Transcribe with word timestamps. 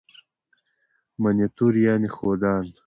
منیټور 1.21 1.73
یعني 1.85 2.09
ښودان. 2.15 2.65